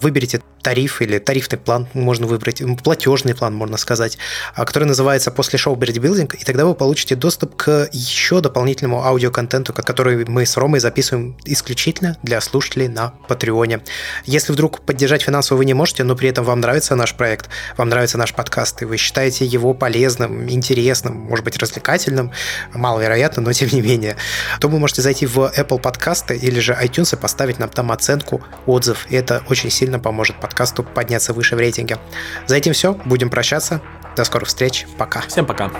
[0.00, 4.18] выберите тариф или тарифный план, можно выбрать, платежный план, можно сказать,
[4.54, 9.72] а, который называется «После шоу Бердибилдинг», и тогда вы получите доступ к еще дополнительному аудиоконтенту,
[9.72, 13.80] который мы с Ромой записываем исключительно для слушателей на Патреоне.
[14.24, 17.88] Если вдруг поддержать финансово вы не можете, но при этом вам нравится наш проект, вам
[17.88, 22.32] нравится наш подкаст, и вы считаете его полезным, интересным, может быть, развлекательным,
[22.74, 24.16] маловероятно, но тем не менее,
[24.60, 28.42] то вы можете зайти в Apple подкасты или же iTunes и поставить нам там оценку,
[28.66, 29.06] отзыв.
[29.10, 31.98] И это очень сильно поможет подкасту подняться выше в рейтинге.
[32.46, 32.94] За этим все.
[33.04, 33.80] Будем прощаться.
[34.16, 34.86] До скорых встреч.
[34.98, 35.20] Пока.
[35.22, 35.70] Всем пока.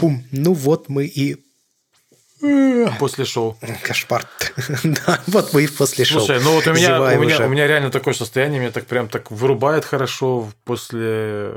[0.00, 0.24] Пум.
[0.32, 1.36] Ну вот мы и
[2.98, 3.58] После шоу.
[3.84, 4.26] Кошмар.
[4.84, 6.20] да, вот мы и после шоу.
[6.20, 9.08] Слушай, ну вот у меня, у, меня, у меня реально такое состояние, меня так прям
[9.08, 11.52] так вырубает хорошо после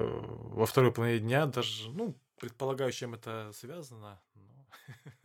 [0.51, 4.19] во второй половине дня, даже, ну, предполагаю, чем это связано.
[4.35, 4.93] Но...